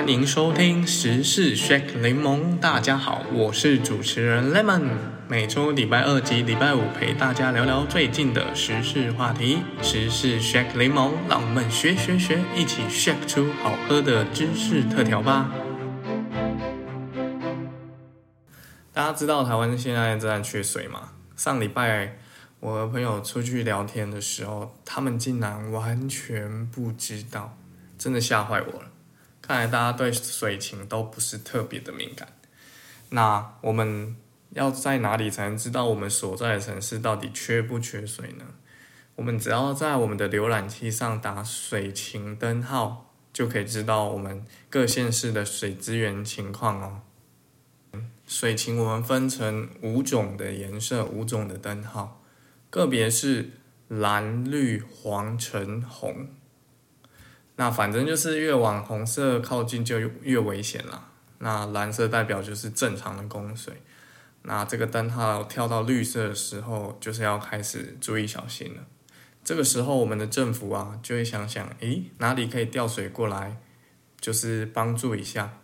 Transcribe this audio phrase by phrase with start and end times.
[0.00, 2.58] 欢迎收听时事 Shake 柠檬。
[2.58, 4.88] 大家好，我是主持人 Lemon。
[5.28, 9.58] 每周礼拜二及礼拜五陪大家聊聊最近的时事话题。
[9.82, 15.52] 时事 Shake 柠檬，让我们学学学，一起 shake 出好喝的知识特调吧。
[18.94, 21.10] 大家知道台湾现在正在缺水吗？
[21.36, 22.16] 上礼拜
[22.60, 27.58] 我和朋友出去聊天的时候，他们竟然完全不知道，
[27.98, 28.89] 真的吓坏我了。
[29.50, 32.28] 看来大家对水情都不是特别的敏感。
[33.08, 34.14] 那我们
[34.50, 38.44] 要在哪里才能知道我们所在的城市到底缺不缺水呢？
[39.16, 47.00] 我们只要在我们的浏览器上打水情灯号，就可以知道我们各县市的水资源情况哦。
[48.28, 52.22] 水情我们分成五种的颜色，五种的灯号，
[52.70, 53.50] 个别是
[53.88, 56.28] 蓝、绿、黄、橙、红。
[57.60, 61.08] 那反正就是越往红色靠近就越危险了。
[61.40, 63.82] 那蓝色代表就是正常的供水。
[64.44, 68.82] 那这个灯号跳到绿色的时候，就是要开始注意小心了。
[69.44, 73.58] 这个时候，我们的政府啊就会想想，诶，哪里可以调水过来，
[74.18, 75.58] 就是帮助一下，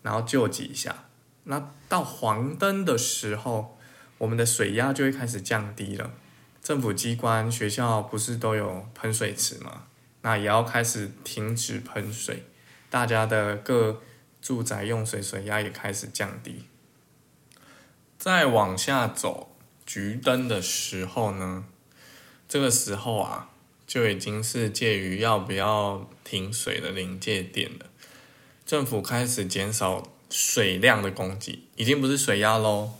[0.00, 1.04] 然后救济一下。
[1.44, 3.76] 那到黄灯的时候，
[4.16, 6.12] 我们的水压就会开始降低了。
[6.62, 9.82] 政府机关、学校不是都有喷水池吗？
[10.26, 12.42] 那也要开始停止喷水，
[12.90, 14.02] 大家的各
[14.42, 16.64] 住宅用水水压也开始降低。
[18.18, 21.66] 再往下走，橘灯的时候呢，
[22.48, 23.50] 这个时候啊，
[23.86, 27.86] 就已经是介于要不要停水的临界点了。
[28.66, 32.94] 政府开始减少水量的供给，已经不是水压喽，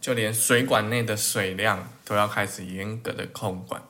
[0.00, 3.80] 就连水管内的水量都要开始严格的控管。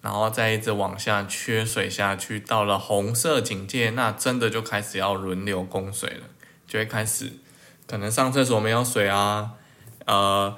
[0.00, 6.28] 然后再一直往下缺水下去，到了红色警戒，那真的就开始要轮流供水了，
[6.66, 7.32] 就会开始
[7.86, 9.52] 可能上厕所没有水啊，
[10.04, 10.56] 呃，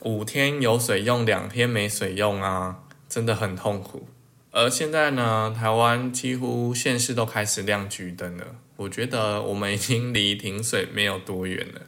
[0.00, 4.08] 五天有水用，两天没水用啊，真的很痛苦。
[4.50, 8.46] 而现在呢，台湾几乎县市都开始亮橘灯了，
[8.76, 11.80] 我觉得我们已经离停水没有多远了。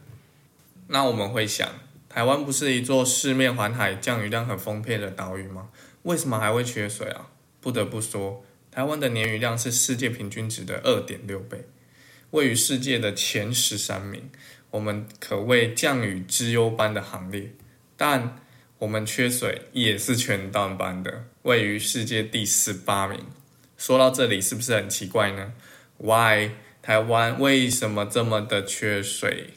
[0.87, 1.69] 那我们会想，
[2.09, 5.69] 台湾不是一座四面环海、降雨量很丰沛的岛屿吗？
[6.04, 7.28] 为什么还会缺水啊？
[7.60, 11.65] 不得不说，台湾的年雨量是世界平均值的二点六倍，
[12.31, 14.31] 位于世界的前十三名，
[14.70, 17.53] 我们可谓降雨之优班的行列。
[17.97, 18.38] 但
[18.78, 23.21] 我们缺水也是全当班的，位于世界第十八名。
[23.78, 25.53] 说到这里，是不是很奇怪呢
[25.98, 26.50] ？Why
[26.82, 29.54] 台湾为什么这么的缺水？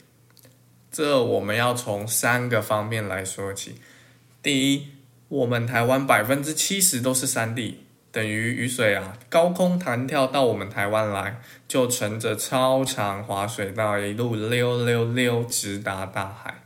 [0.89, 3.75] 这我们要从三个方面来说起。
[4.41, 4.87] 第一，
[5.29, 7.81] 我们台湾百分之七十都是山地，
[8.13, 16.63] 等于雨水啊，高空弹跳到我们台湾来，就乘着超长滑水道一路溜溜溜，直达大海。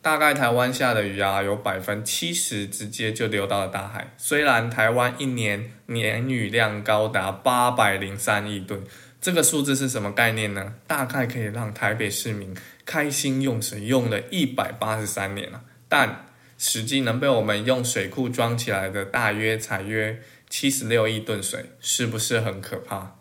[0.00, 4.12] 大概台湾下的雨啊，有百分之七十直接就流到了大海。
[4.16, 8.80] 虽然台湾一年年雨量高达八百零三亿吨，
[9.20, 10.74] 这个数字是什么概念呢？
[10.86, 12.54] 大概可以让台北市民
[12.86, 16.26] 开心用水用了一百八十三年了，但。
[16.56, 23.16] 实际能被我们用水库装起来的，大约才约七十六亿吨水，是不是很可怕？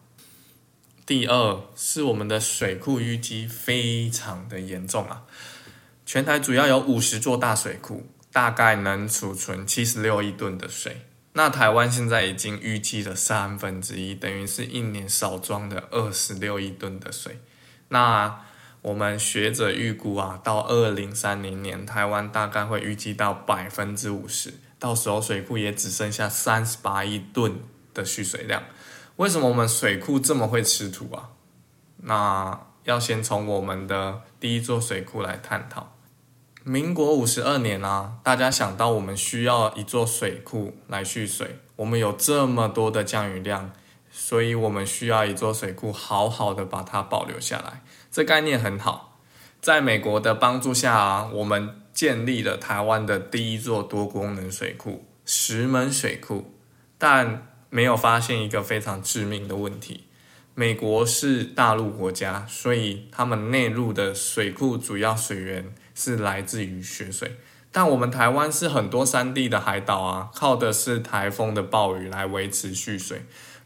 [1.06, 5.24] 第二是我们的水库淤积非常的严重啊！
[6.06, 11.02] 全台主要有五十座大水库，大概能储存七十六亿吨的水。
[11.34, 17.40] 那台湾现在已经淤积了三分之一，等于是一年少装的二十六亿吨的水。
[17.90, 18.46] 那
[18.84, 27.62] 我们学者预估啊，到二零三零年，台湾大概会预计到百分之五十，到时候水库也只剩下三十八亿吨
[27.94, 28.62] 的蓄水量。
[29.16, 31.30] 为什么我们水库这么会吃土啊？
[31.98, 35.96] 那要先从我们的第一座水库来探讨。
[36.66, 43.72] 民国五十二年啊，大家想到我们需要一座水库来蓄水，我们有这么多的降雨量，
[44.16, 47.82] 所以我们需要一座水库，好好的把它保留下来。
[48.12, 49.20] 这概念很好，
[49.60, 56.54] 在美国的帮助下，啊我们建立了台湾的第一座多功能水库——石门水库。
[57.00, 60.06] 但没有发现一个非常致命的问题：
[60.54, 67.36] 美国是大陆国家，所以他们内陆的水库主要水源是来自于雪水。
[67.72, 73.24] 但我们台湾是很多山地的海岛啊，靠的是台风的暴雨来维持蓄水。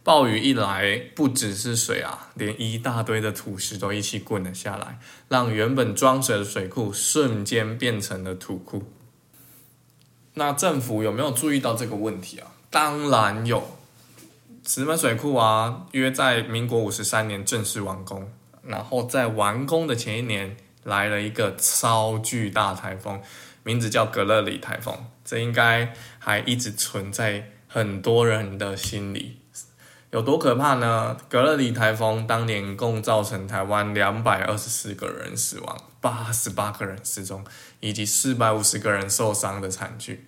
[0.07, 8.86] 暴雨一来，不只是水啊，连一大堆的土石都一起滚了下来，让原本装水的水库瞬间变成了土库。
[10.36, 12.54] 那政府有没有注意到这个问题啊？
[12.69, 13.77] 当然有，
[14.65, 18.31] 石门水库啊，约在民国五十三年正式完工。
[18.63, 20.56] 然后在完工的前一年
[20.86, 23.21] 来了一个超巨大台风，
[23.63, 29.39] 名字叫格勒里台风，这应该还一直存在很多人的心里。
[30.17, 31.15] 有多可怕呢？
[31.29, 37.45] 格勒里台风当年共造成台湾两百二十四个人死亡，八十八个人失踪，
[37.81, 40.27] 以及四百五十个人受伤的惨剧。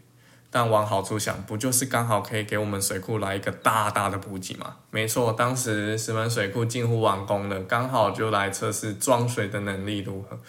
[0.52, 4.76] 但往好处想，不就是刚好可以给我们水库来一个大大的补给吗？
[4.92, 10.40] 没错，当时石门水库近乎完工了，刚好就来测试装水的能力如何。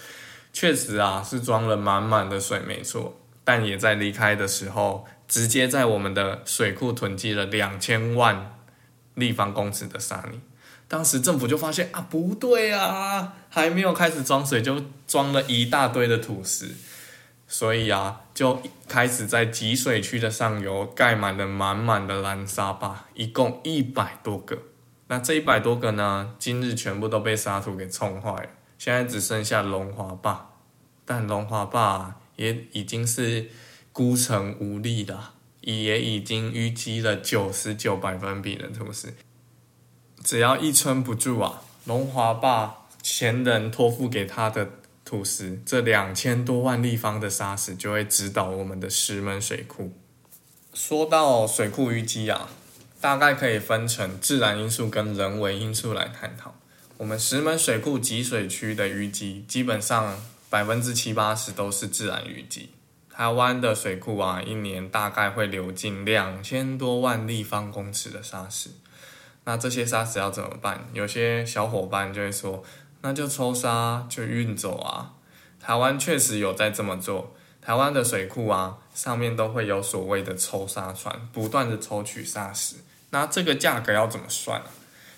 [0.52, 3.18] 确实啊，是装了满满的水，没错。
[3.42, 8.59] 但也在离开的时候，直接在我们的水库囤积了两千万
[9.14, 10.40] 立方公尺的沙泥。
[10.88, 16.74] 当时政府就发现啊，不对啊，还没有开始装水，就装了一大堆的土石。
[17.46, 24.56] 所以啊，就开始在集水区的上游盖满了满满的蓝沙坝，一共一百多个。
[25.08, 28.48] 那这一百多个呢，今日全部都被沙土给冲坏了，
[28.78, 30.50] 现在只剩下龙华坝。
[31.04, 33.50] 但龙华坝也已经是
[33.92, 39.14] 孤城无力了，也已经淤积了九十九百分比的土石。
[40.22, 44.70] 只要一撑不住啊，龙华坝前人托付给他的。
[45.02, 49.92] 土石这两千多万立方的沙石就会指导我们的石门水库。
[50.72, 52.48] 说到水库淤积啊，
[53.00, 56.54] 大概可以分成自然因素跟人为因素来探讨。
[56.98, 60.16] 我们石门水库集水区的淤积，基本上
[60.48, 62.68] 百分之七八十都是自然淤积。
[63.20, 68.70] 台湾的水库啊，一年大概会流进两千多万立方公尺的沙石。
[69.44, 70.88] 那这些沙石要怎么办？
[70.94, 72.64] 有些小伙伴就会说。
[73.02, 75.12] 那就抽沙就运走啊！
[75.60, 82.76] 台湾确实有在这么做，台湾的水库啊，上面都会有所谓的抽沙船，不断的抽取沙石。
[83.10, 84.66] 那这个价格要怎么算啊？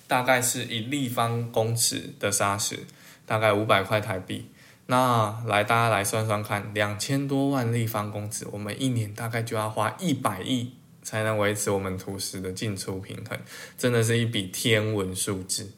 [0.09, 2.81] 大概是一立方公尺的沙石，
[3.25, 4.51] 大概五百块台币。
[4.87, 13.39] 那来大家来算算看，两千多万立方公尺，我们一年大概就要花一百亿才能维持我们土石的进出平衡，
[13.79, 15.71] 真的是一笔天文数字。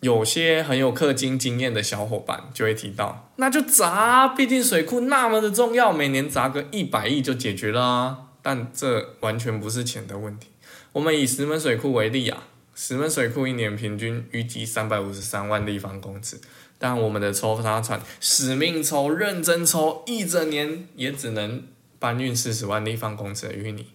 [0.00, 8.18] 有些很有氪金经验的小伙伴就会提到，那就砸，毕竟水库那么的重要，每年砸个一百亿就解决了啊。
[8.42, 10.48] 但这完全不是钱的问题。
[10.92, 16.40] 我们以石门水库为例啊，石门水库一年平均淤积三百五十三万立方公尺，
[16.82, 21.62] 但我们的抽沙船使命抽、认真抽，一整年也只能
[22.00, 23.86] 搬运四十万立方公尺的淤泥。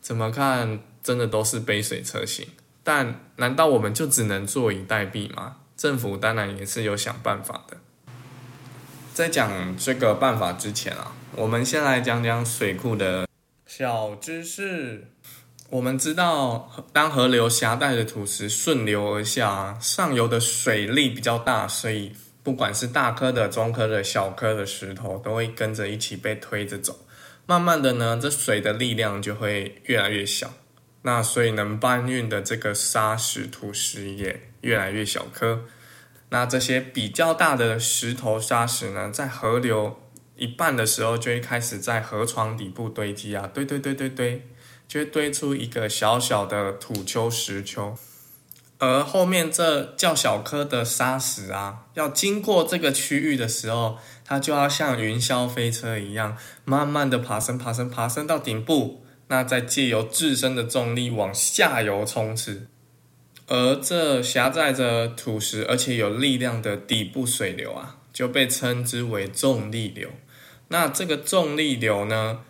[0.00, 2.48] 怎么看，真的都是杯水车薪。
[2.82, 5.58] 但难道我们就只能坐以待毙吗？
[5.76, 7.76] 政府当然也是有想办法的。
[9.14, 13.28] 在讲这个办法之前啊，我们先来讲讲水库的
[13.66, 15.12] 小知识。
[15.70, 22.12] 我们知道，当河流狭带的土石顺流而下，上游的水力比较大，所以
[22.44, 26.96] 不管是大颗的、中颗的、小颗的石头，都会跟着一起被推着走。
[27.46, 30.52] 慢慢的呢，这水的力量就会越来越小。
[31.02, 35.64] 那所以能搬运的这个沙石土石也越来越小颗。
[36.30, 40.00] 那这些比较大的石头沙石呢，在河流
[40.36, 44.48] 一半的时候就会开始在河床底部堆积啊，堆堆堆堆堆，
[44.86, 47.96] 就会堆出一个小小的土丘石丘。
[48.78, 59.02] 而后面这较小颗的沙石啊，要经过这个区域的时候，它就要像云霄飞车一样，慢慢的爬升、爬升、爬升到顶部。
[59.28, 62.68] 那再借由自身的重力往下游冲刺，
[63.48, 70.10] 而这狭窄着土石而且有力量的底部水流啊，就被称之为重力流。
[70.68, 72.42] 那这个重力流呢，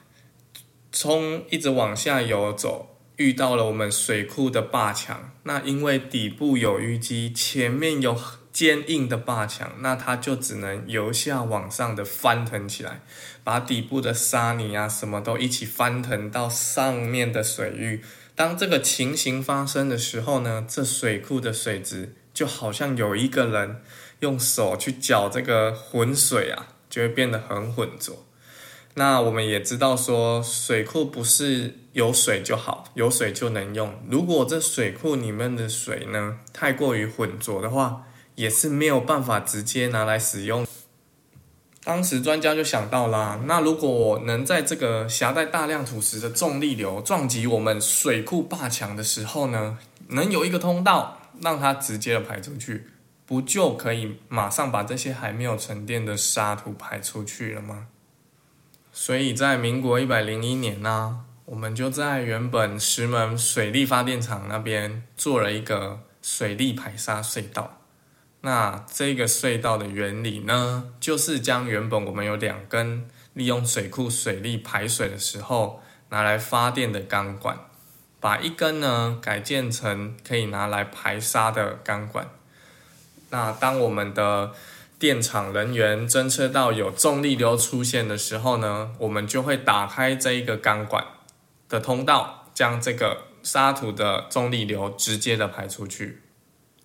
[0.98, 5.34] 从一直往下游走，遇到了我们水库的坝墙。
[5.42, 8.18] 那因为底部有淤积，前面有。
[8.56, 13.02] 坚硬的坝墙，那它就只能由下往上的翻腾起来，
[13.44, 18.02] 把底部的沙泥啊什么都一起翻腾到上面的水域。
[18.34, 23.82] 当这个情形发生的时候呢，这水库的水质就好像有一个人
[24.20, 28.24] 用手去搅这个浑水啊，就会变得很浑浊。
[28.98, 33.92] 那我们也知道说，水库不是有水就好，有水就能用。
[34.08, 38.04] 如果这水库里面的水呢太过于浑浊的话，
[38.36, 40.66] 也是没有办法直接拿来使用。
[41.84, 49.76] 当时专家就想到啦，那如果我能在这个携带大量土石的重力流撞击我们水库坝墙的时候呢，
[50.08, 52.86] 能有一个通道让它直接的排出去，
[53.26, 57.88] 不就可以马上把这些还没有沉淀的沙土排出去了吗？
[58.98, 67.82] 所以在民国一百零一年呢，我们就在原本石门水利发电厂那边做了一个水利排沙隧道。
[68.40, 77.58] 那这个隧道的原理呢，就是将原本我们有两根利用水库水利排水的时候拿来发电的钢管，
[78.18, 82.30] 把一根呢改建成可以拿来排沙的钢管。
[83.28, 84.54] 那当我们的
[84.98, 91.04] 电厂人员侦测到有重力流出现的时候呢，我们就会打开这一个钢管
[91.68, 96.22] 的通道，将这个沙土的重力流直接的排出去。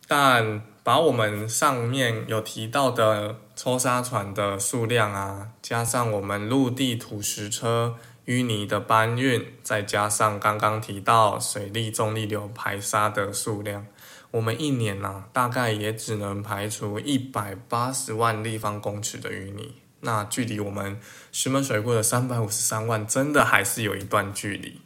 [0.08, 13.86] 但把我们上面有提到的抽沙船的数量啊，加上我们陆地土石车淤泥的搬运，再加上刚刚提到水利重力流排沙的数量。
[14.32, 20.98] 我们一年呢，大概也只能排除一百八十万立方公尺的淤泥，那距离我们
[21.34, 24.80] 石门水库的三百五十三万，真的还是有一段距离。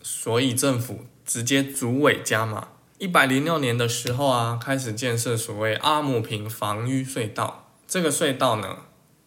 [0.00, 7.70] 所以政府直接主委加码，一百零六年的时候啊，开始建设所谓阿姆坪防淤隧道。
[7.88, 8.78] 这个隧道呢，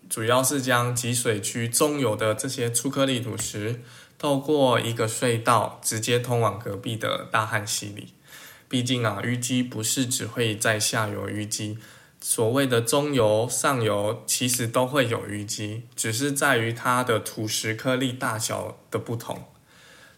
[0.09, 3.81] 主要是将集水区中游的这些粗颗粒土石，
[4.17, 8.13] 透过一个隧道直接通往隔壁的大汉溪里。
[8.67, 11.77] 毕竟啊，淤积不是只会在下游淤积，
[12.19, 19.45] 所谓的中游、上游其实都会有淤积，只是在于它的土石颗粒大小的不同。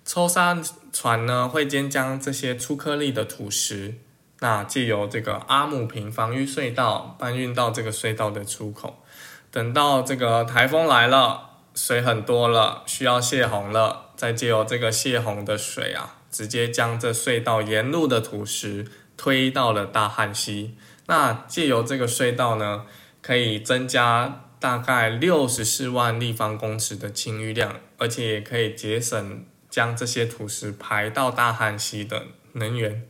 [0.05, 0.57] 抽沙
[0.93, 3.95] 船呢，会先将这些粗颗粒的土石，
[4.39, 9.03] 那借由这个阿姆坪防淤隧道搬运到这个隧道的出口。
[9.51, 16.15] 等到这个台风来了，水很多了，需要泄洪了，再借由这个泄洪的水啊。
[16.29, 20.75] 直接将这隧道沿路的土石推到了大汉溪，
[21.07, 22.85] 那借由这个隧道呢，
[23.21, 33.07] 可以增加大概六十四万立方公尺的清淤量，而且也可以节省将这些土石排到大汉溪的能源。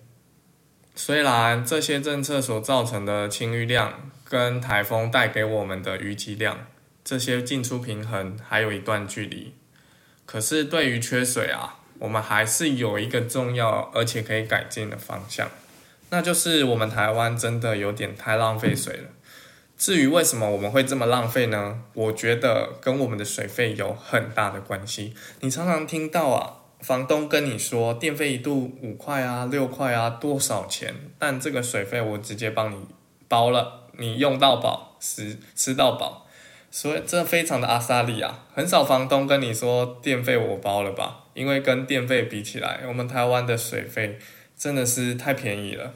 [0.95, 6.67] 虽然这些政策所造成的清淤量跟台风带给我们的淤积量，
[7.03, 9.53] 这些进出平衡还有一段距离，
[10.27, 11.73] 可是对于缺水啊。
[11.99, 15.49] 我们还是有一个重要而且可以改进的方向，
[16.11, 19.09] 那就是我们台湾真的有点太浪费水了。
[19.79, 21.81] 至于为什么我们会这么浪费呢？
[21.95, 25.15] 我觉得跟我们的水费有很大的关系。
[25.39, 30.93] 你常常听到啊，房东跟你说电费一度五块啊、六块啊，多少钱？
[31.17, 32.85] 但这个水费我直接帮你
[33.27, 36.26] 包了，你用到饱，吃吃到饱。
[36.69, 41.25] 所以这非常的阿萨利啊，很少房东跟你说电费我包了吧？
[41.33, 44.19] 因为跟电费比起来，我们台湾的水费
[44.57, 45.93] 真的是太便宜了。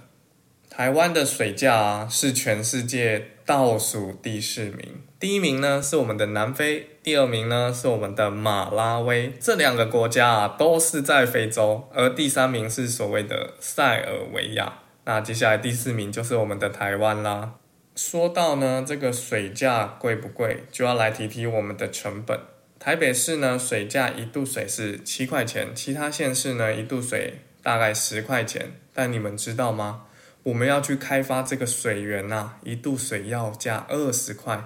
[0.69, 14.79] 台湾的水价啊是全世界倒数第四名，第一名呢是我们的南非，第二名呢是我们的马拉威，这两个国家啊都是在非洲，而第三名是所谓的塞尔维亚。
[15.03, 17.55] 那接下来第四名就是我们的台湾啦。
[17.95, 22.39] 说到呢，这个水价贵不贵，就要来提提我们的成本。
[22.79, 28.71] 台北市呢，水价一度水是七块钱，其他县市呢，一度水大概十块钱。
[28.93, 30.05] 但你们知道吗？
[30.43, 34.63] 我们要去开发这个水源呐，一度水要价二十块，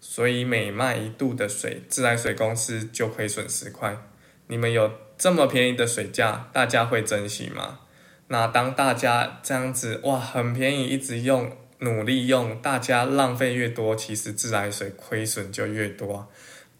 [0.00, 3.98] 所以每卖一度的水，自来水公司就亏损十块。
[4.46, 7.80] 你们有这么便宜的水价，大家会珍惜吗？
[8.28, 11.52] 那当大家这样子哇，很便宜，一直用。
[11.80, 16.28] 努力用，大家浪费越多，其实自来水亏损就越多。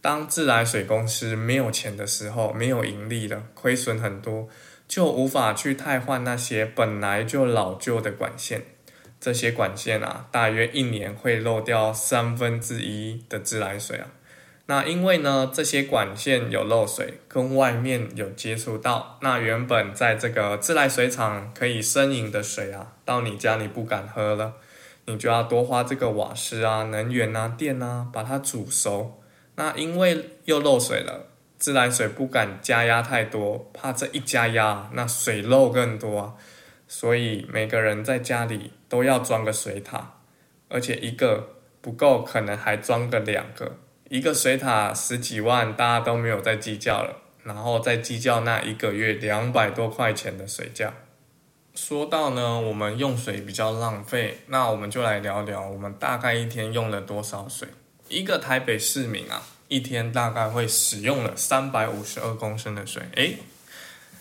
[0.00, 4.48] 当自来水公司没有钱的时候，没有盈利了，亏损很多，
[4.86, 8.62] 就无法去汰换那些本来就老旧的管线。
[9.20, 14.06] 这些管线啊，大约一年会漏掉三分之一的自来水啊。
[14.66, 24.54] 那因为呢，这些管线有漏水，跟外面有接触到，那原本在这个自来水厂可以生饮的水啊，到你家你不敢喝了。
[25.08, 29.22] 你就要多花这个瓦斯啊、能源啊、电啊，把它煮熟。
[29.54, 36.36] 那因为又漏水了，自来水不敢加压太多，怕这一加压，那水漏更多。
[36.86, 40.20] 所以每个人在家里都要装个水塔，
[40.68, 43.76] 而且一个不够，可能还装个两个。
[44.10, 50.92] 一个水塔十几万，大家都没有再计较了，然后再计较那一个月两百多块钱的水价。
[51.80, 57.68] 说到呢，我们用水比较浪费，那我们就来聊聊我们大概一天用了多少水。
[58.08, 63.04] 一个台北市民啊，一天大概会使用了三百五十二公升的水。
[63.14, 63.36] 诶，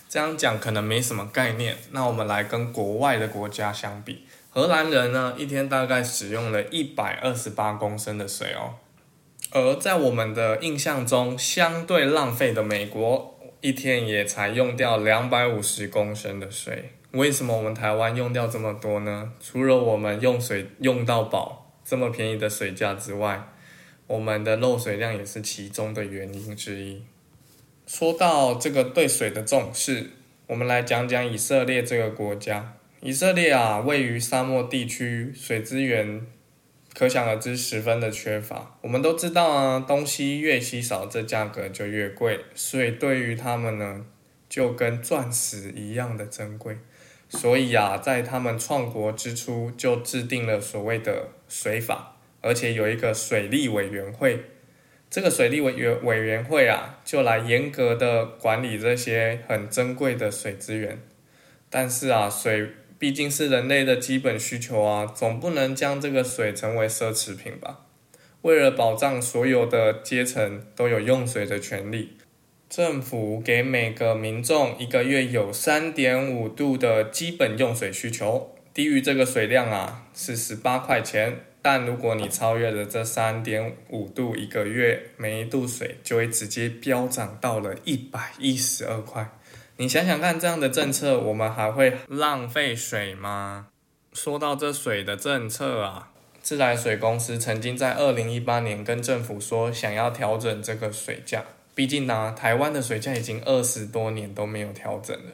[0.08, 1.76] 这样讲可能没什么概念。
[1.92, 8.76] 那我们来跟国外的国家相比，荷兰人呢，一天大概使用了一百二十八公升的水哦。
[9.50, 16.92] 而在我们的印象中，相对浪费的美国，一天也才用掉两百五十公升的水。
[17.12, 19.32] 为什么我们台湾用掉这么多呢？
[19.40, 23.48] 除了我们用水用到饱，这么便宜的水价之外，
[24.08, 27.02] 我们的漏水量也是其中的原因之一。
[27.86, 30.12] 说到这个对水的重视，
[30.48, 32.74] 我们来讲讲以色列这个国家。
[33.00, 36.26] 以色列啊，位于沙漠地区，水资源
[36.94, 38.76] 可想而知十分的缺乏。
[38.82, 42.42] 我们都知道啊，东西越稀少，这价格就越贵。
[42.54, 44.06] 所以对于他们呢，
[44.50, 46.78] 就跟钻石一样的珍贵。
[47.30, 54.44] 所以啊，在他们创国之初就制定了所谓的水法，而且有一个水利委员会。
[55.10, 61.00] 这个水利委员委员会啊，就来严格的管理这些很珍贵的水资源。
[61.70, 62.68] 但是啊，水
[63.00, 67.86] 毕竟是人类的基本需求啊，总不能将这个水成为奢侈品吧？
[68.42, 72.17] 为了保障所有的阶层都有用水的权利。
[72.70, 89.30] 政府给每个民众一个月有三点五度的基本用水需求，低于这个水量啊是十八块钱，但如果你超越了这三点五度一个月，每一度水就会直接飙涨到了一百一十二块。
[89.78, 93.68] 你想想看，这样的政策我们还会浪费水吗？
[94.12, 101.46] 说到这水的政策啊，自来水公司曾经在二零一八年跟政府说想要调整这个水价。
[101.78, 105.34] 毕竟呢，台湾的水价已经二十多年都没有调整了。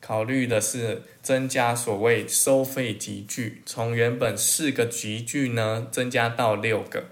[0.00, 7.04] 考虑的是增加所谓收费集聚，从原本四个集聚呢增加到六个。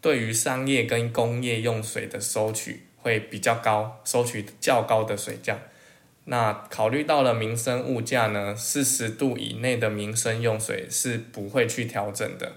[0.00, 5.58] 对于商业跟工业用水的收取会比较高，收取较高的水价。
[6.24, 12.54] 那考虑到了民生物价呢，四十度以内的民生用水是不会去调整的。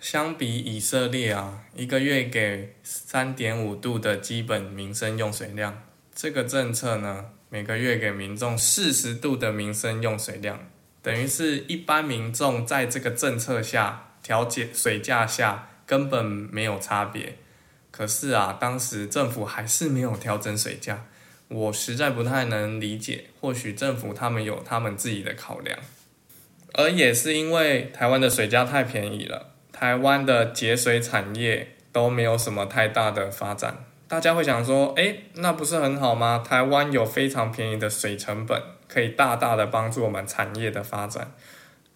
[0.00, 5.82] 相比以色列啊，一个月给三点五度的基本民生用水量，
[6.14, 10.70] 这个政策呢，每个月给民众四十度的民生用水量，
[11.02, 17.36] 等于是一般民众在这个政策下调节水价下根本没有差别。
[17.90, 21.06] 可是啊，当时政府还是没有调整水价，
[21.48, 23.24] 我实在不太能理解。
[23.40, 25.76] 或许政府他们有他们自己的考量，
[26.74, 29.54] 而也是因为台湾的水价太便宜了。
[29.78, 36.42] 台湾的节水产业都没有什么太大的发展，大家会想说，哎，那不是很好吗？
[36.44, 41.32] 台湾有非常便宜的水成本，可以大大的帮助我们产业的发展。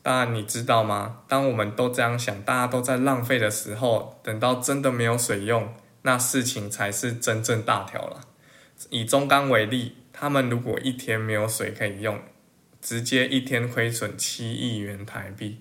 [0.01, 1.23] 但你知道吗？
[1.27, 8.21] 当我们都这样想，大家都在浪费的时候，等到真的没有水用，那事情才是真正大条了。
[8.91, 12.21] 以中钢为例，他们如果一天没有水可以用，
[12.81, 15.59] 直接一天亏损七亿元台币。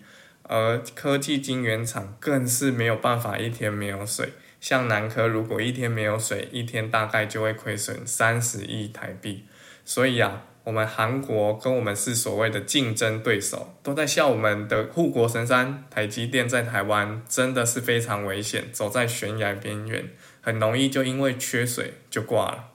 [0.52, 9.46] 而科技晶圆厂更是没有办法一天没有水，像南科如果一天没有水，一天大概就会亏损三十亿台币。
[9.86, 20.10] 所以啊，我们韩国跟我们是所谓的竞争对手，都在笑我们的护国神山台积电在台湾真的是非常危险，走在悬崖边缘，
[20.42, 22.72] 很容易就因为缺水就挂了。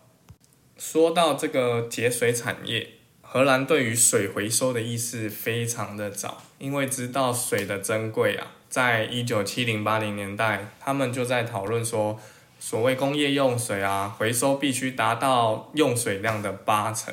[0.78, 2.95] 说到这个节水产业。
[3.36, 12.18] 荷兰对于水回收的意识非常的早，因为知道水的珍贵啊，在一九七零八零年代，他们就在讨论说，
[12.58, 17.12] 所谓工业用水啊，回收必须达到用水量的八成。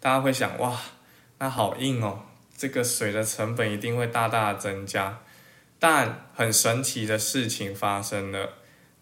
[0.00, 0.74] 大家会想，哇，
[1.36, 2.20] 那好硬哦，
[2.56, 5.18] 这个水的成本一定会大大增加。
[5.78, 8.54] 但很神奇的事情发生了，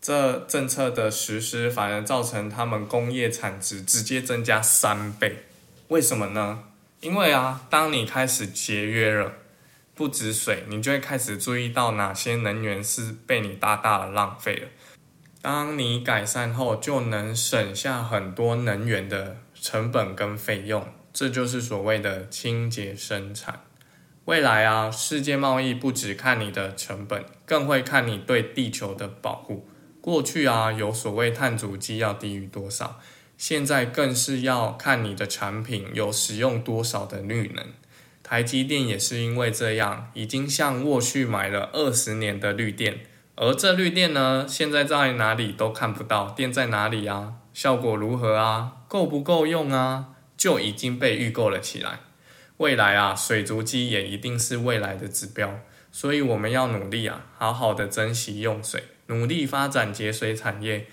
[0.02, 5.44] 这政策的实施反而造成他们工业产值直接增加三倍。
[5.88, 6.64] 为什么呢？
[7.00, 9.32] 因为啊，当你开始节约了，
[9.94, 14.68] 不止水，你就会开始注意到哪些能源是被你大大的浪费了。
[15.40, 23.60] 当你改善后，就能省下很多能源的成本跟费用，这就是所谓的清洁生产。
[24.24, 29.68] 未来啊，世界贸易不只看你的成本，更会看你对地球的保护。
[30.00, 32.98] 过去啊，有所谓碳足迹要低于多少。
[33.36, 37.64] 现在更是要看你的产品有使用多少的绿能。
[38.22, 43.00] 台积电也是因为这样，已经向沃旭买了二十年的绿电，
[43.36, 47.34] 而这绿电呢，现在在哪里都看不到，电在哪里啊？
[47.54, 48.78] 效果如何啊？
[48.88, 50.06] 够不够用啊？
[50.36, 52.00] 就已经被预购了起来。
[52.56, 55.60] 未来啊，水族机也一定是未来的指标，
[55.92, 60.86] 所以我们要努力啊，好好的珍惜用水，努力发展节水产业。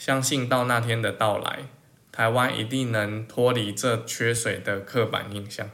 [0.00, 1.66] 相信到那天的到来，
[2.10, 5.68] 台湾一定能脱离这缺水的刻板印象。